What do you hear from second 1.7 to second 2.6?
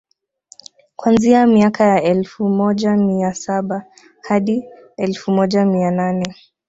ya elfu